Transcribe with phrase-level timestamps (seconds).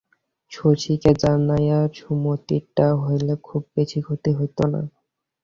[0.51, 4.81] শশীকে জানাইয়া সুমতিটা হইলে খুব বেশি ক্ষতি হইত না।